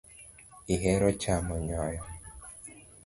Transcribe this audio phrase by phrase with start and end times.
[0.73, 2.03] Ihero chamo nyoyo.